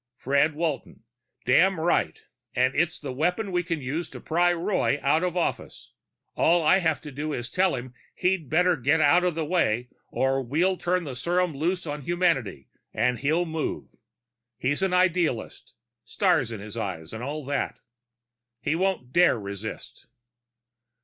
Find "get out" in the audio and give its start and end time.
8.75-9.23